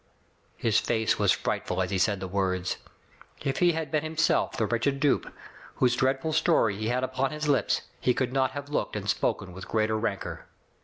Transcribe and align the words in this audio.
His 0.57 0.79
face 0.79 1.19
was 1.19 1.31
frightful 1.31 1.79
as 1.79 1.91
he 1.91 1.99
said 1.99 2.19
the 2.19 2.27
words. 2.27 2.77
If 3.43 3.59
he 3.59 3.73
had 3.73 3.91
been 3.91 4.01
himself 4.01 4.53
the 4.53 4.65
wretched 4.65 4.99
dupe, 4.99 5.31
whose 5.75 5.95
dreadful 5.95 6.33
story 6.33 6.75
he 6.75 6.87
had 6.87 7.03
upon 7.03 7.29
his 7.29 7.47
lips, 7.47 7.83
he 7.99 8.15
could 8.15 8.33
not 8.33 8.53
have 8.53 8.69
looked 8.69 8.95
and 8.95 9.07
spoken 9.07 9.53
with 9.53 9.67
greater 9.67 9.99
rancor. 9.99 10.47